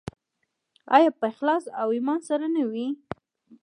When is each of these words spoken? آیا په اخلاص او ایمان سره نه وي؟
آیا 0.95 1.11
په 1.19 1.25
اخلاص 1.31 1.63
او 1.81 1.87
ایمان 1.95 2.19
سره 2.29 2.45
نه 2.55 2.63
وي؟ 2.71 2.87